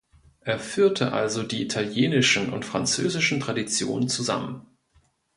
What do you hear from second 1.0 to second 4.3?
also die italienischen und französischen Traditionen